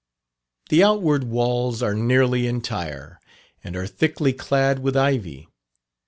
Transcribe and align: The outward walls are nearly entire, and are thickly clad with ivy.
The 0.69 0.83
outward 0.83 1.25
walls 1.25 1.83
are 1.83 1.93
nearly 1.93 2.47
entire, 2.47 3.19
and 3.63 3.75
are 3.75 3.85
thickly 3.85 4.33
clad 4.33 4.79
with 4.79 4.97
ivy. 4.97 5.47